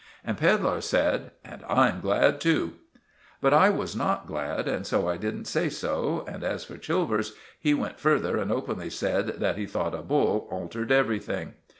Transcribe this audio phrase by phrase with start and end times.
[0.25, 2.73] And Pedlar said— "And I'm glad too."
[3.39, 7.33] But I was not glad, and so I didn't say so; and as for Chilvers,
[7.59, 11.53] he went further and openly said that he thought a bull altered everything.